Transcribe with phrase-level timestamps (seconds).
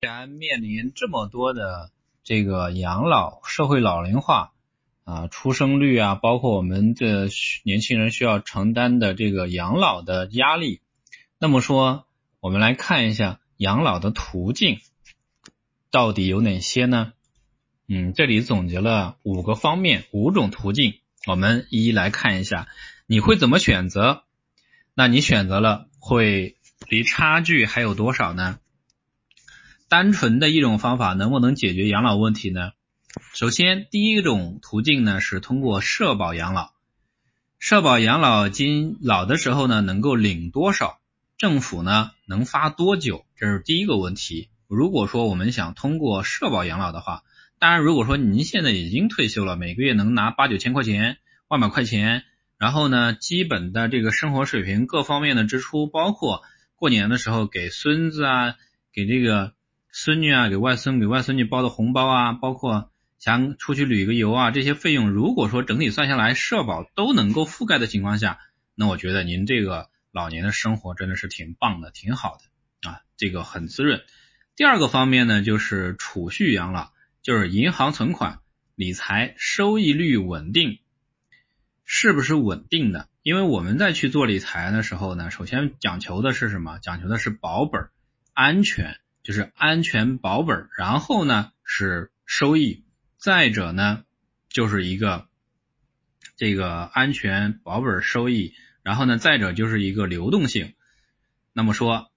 [0.00, 1.90] 既然面临这么多的
[2.22, 4.52] 这个养老、社会老龄化
[5.02, 7.28] 啊、出生率啊，包括我们的
[7.64, 10.82] 年轻人需要承担的这个养老的压力，
[11.40, 12.06] 那么说，
[12.38, 14.78] 我们来看一下养老的途径
[15.90, 17.12] 到底有哪些呢？
[17.88, 20.94] 嗯，这里总结了五个方面，五种途径，
[21.26, 22.68] 我们一一来看一下。
[23.08, 24.22] 你会怎么选择？
[24.94, 26.56] 那你选择了会
[26.88, 28.60] 离差距还有多少呢？
[29.88, 32.72] 单纯的一种方法能不能解决养老问题呢？
[33.32, 36.72] 首先，第一种途径呢是通过社保养老。
[37.58, 40.98] 社保养老金老的时候呢能够领多少？
[41.38, 43.24] 政府呢能发多久？
[43.34, 44.50] 这是第一个问题。
[44.68, 47.22] 如果说我们想通过社保养老的话，
[47.58, 51.16] 当然如果说您现在已经退休了，每个月能拿八九千块钱、
[51.48, 52.24] 万把块钱，
[52.58, 56.42] 然后呢基本的这个生活水平各方面的支出，包括
[56.76, 58.54] 过年的时候给孙子啊、
[58.92, 59.54] 给这个。
[60.00, 68.38] 孙女啊，给外孙给外孙女包的红包啊，包括想出去旅个游啊，这些费用，如果说整体算下来，社保都能够覆盖的情况下，
[68.76, 74.00] 那我觉得您这个老年的生活真的是挺棒的，挺好的啊，这个很滋润。
[74.54, 78.38] 第二个方面呢，就是储蓄养老，就是银行存款
[78.76, 80.78] 理财收益率稳定，
[81.84, 83.08] 是不是稳定的？
[83.24, 86.78] 因为我们在去做理财的时候呢，首先讲求的是什么？
[86.78, 87.88] 讲求的是保本、
[88.32, 88.96] 安全。
[89.28, 92.84] 就是安全保本，然后呢是收益，
[93.18, 94.04] 再者呢
[94.48, 95.26] 就是一个
[96.38, 100.72] 这个安全保本收益，然后呢再者就是一个流动性。
[101.52, 102.10] 那么说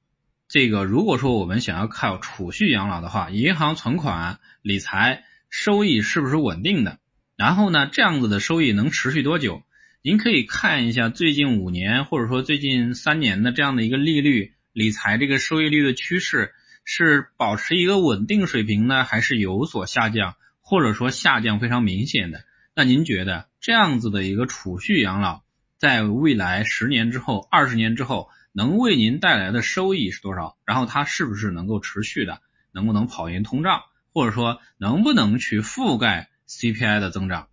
[0.48, 6.98] 这个如果说我们想要靠储蓄养老的话，银行存款理财收益是不是稳定的？
[7.36, 9.64] 然后呢这样子的收益能持续多久？
[10.02, 16.54] 您可以看一下最近五年或者说最近三年的这样的一个利率理财这个收益率的趋势。
[16.84, 22.44] 是保持一个稳定水平呢，还是有所下降，或者说下降非常明显的？
[22.76, 25.44] 那您觉得这样子的一个储蓄养老，
[25.78, 30.58] 在未来十年之后、二十年之后，能为您带来的收益是多少？
[30.66, 32.42] 然后它是不是能够持续的，
[32.72, 37.48] 能不能跑赢通胀，或者说能不能去覆盖 CPI 的增长？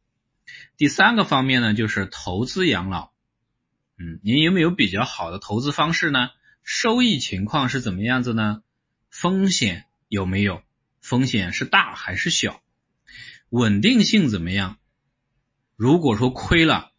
[0.77, 3.11] 第三个方面呢，就是投资养老。
[3.99, 6.31] 嗯，您有没有比较好的投资方式呢？
[6.63, 8.63] 收益情况是怎么样子呢？
[9.21, 10.63] 风险有没有？
[11.01, 12.61] 风险是大还是小？
[13.49, 14.77] 稳定性怎么样？
[15.75, 16.93] 如果说亏了，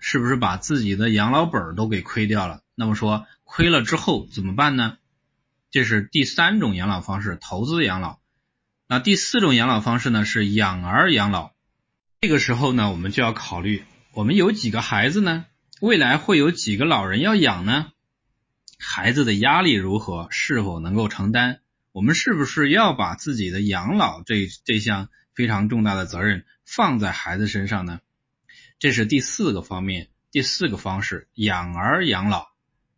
[0.00, 2.64] 是不是把自己的养老本都给亏掉了？
[2.74, 4.98] 那么说亏了之后怎么办呢？
[5.70, 8.18] 这是第三种养老方式，投资养老。
[8.88, 10.24] 那第四种养老方式呢？
[10.24, 11.52] 是养儿养老。
[12.20, 15.46] 这个时候呢，我们就要考虑，我们有几个孩子呢？
[15.80, 17.92] 未来会有几个老人要养呢？
[18.82, 20.28] 孩子的压力如何？
[20.30, 21.58] 是否能够承担？
[21.92, 28.00] 我们是不是要把自己的养老这这项非常重大的责任放在孩子身上呢？
[28.78, 32.48] 这是第四个方面，第四个方式，养儿养老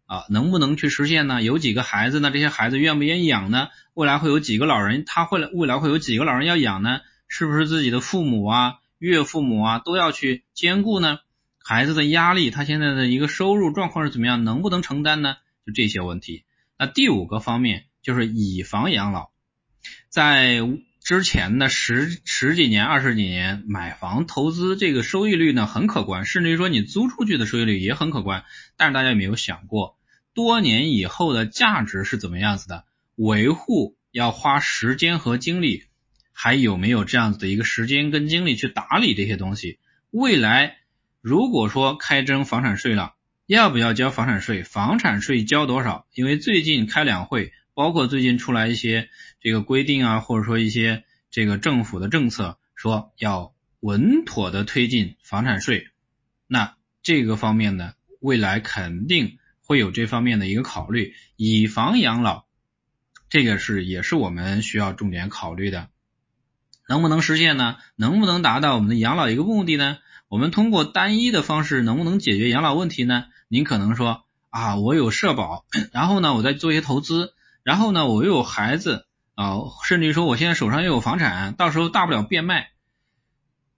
[0.06, 1.42] 啊，能不能去实现呢？
[1.42, 2.30] 有几个孩子呢？
[2.30, 3.66] 这些孩子愿不愿意养呢？
[3.92, 5.04] 未来会有几个老人？
[5.04, 7.00] 他会未来会有几个老人要养呢？
[7.26, 11.18] 是不是自己的父母啊、岳父母啊都要去兼顾呢？
[11.58, 14.44] 孩子的压力，他现在的一个收入状况是怎么样？
[14.44, 15.36] 能不能承担呢？
[15.64, 16.44] 就这些问题，
[16.78, 19.30] 那第五个方面就是以房养老，
[20.08, 20.58] 在
[21.00, 28.44] 之前的十十几年、二十几年买房投资这个收益率呢很可观，甚至于说你租出去的收益率也很可观。
[28.76, 29.96] 但是大家有没有想过，
[30.34, 32.84] 多年以后的价值是怎么样子的？
[33.14, 35.84] 维护要花时间和精力，
[36.32, 39.78] 还有没有这样子的一个时间跟精力去打理这些东西？
[40.10, 40.78] 未来
[41.20, 43.14] 如果说开征房产税了。
[43.52, 44.62] 要不要交房产税？
[44.62, 46.06] 房产税交多少？
[46.14, 49.10] 因为最近开两会，包括最近出来一些
[49.42, 55.88] 这个规定啊，或者说一些这个政府的政策，说要稳妥的推进房产税。
[56.46, 61.12] 那这个方面呢，未来肯定会有这方面的一个考虑。
[61.36, 62.46] 以房养老，
[63.28, 65.90] 这个是也是我们需要重点考虑的。
[66.88, 67.76] 能不能实现呢？
[67.96, 69.98] 能不能达到我们的养老一个目的呢？
[70.28, 73.26] 我们通过单一的方式能不能解决养老问题呢？
[73.52, 79.04] 您可能说啊，我有社保， 然后呢，我再做一些投资，然后呢，我又有孩子
[79.34, 82.70] 啊，甚至于说我现在手上又有房产，到时候大不了变卖。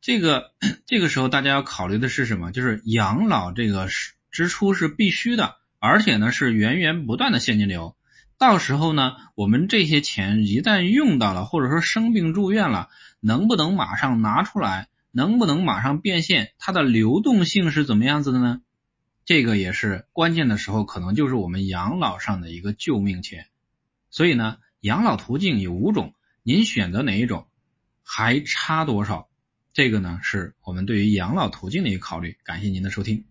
[0.00, 0.52] 这个
[0.86, 2.52] 这个时候大家要考虑的是什么？
[2.52, 3.88] 就是养老这个
[4.30, 7.96] 支出是必须的，而且呢是源源不断的现金流。
[8.38, 14.86] 到时候呢，我们这些钱一旦用到了，或者说生病住院了，能不能马上拿出来？
[15.10, 16.52] 能不能马上变现？
[16.60, 18.60] 它的流动性是怎么样子的呢？
[19.24, 23.46] 这个也是关键的时候，可能就是我们养老上的一个救命钱。
[24.10, 27.46] 所以呢，养老途径有五种，您选择哪一种，
[28.02, 29.28] 还差多少？
[29.72, 32.36] 这个呢是我们对于养老途径的一个考虑。
[32.44, 33.24] 感谢您的收听。